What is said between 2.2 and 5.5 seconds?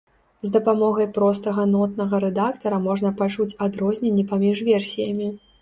рэдактара можна пачуць адрозненні паміж версіямі.